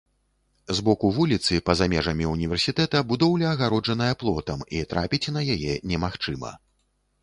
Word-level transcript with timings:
З 0.77 0.85
боку 0.87 1.11
вуліцы, 1.17 1.59
па-за 1.67 1.87
межамі 1.93 2.31
ўніверсітэта, 2.33 3.05
будоўля 3.13 3.47
агароджаная 3.53 4.11
плотам, 4.25 4.69
і 4.81 4.85
трапіць 4.93 5.27
на 5.39 5.49
яе 5.59 5.81
немагчыма. 5.95 6.57